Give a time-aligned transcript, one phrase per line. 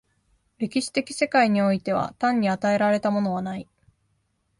[0.57, 3.69] 歴史的世界においては単に与えられたものはない。